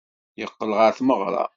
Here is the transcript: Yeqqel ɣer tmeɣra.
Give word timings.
Yeqqel 0.39 0.71
ɣer 0.79 0.91
tmeɣra. 0.97 1.45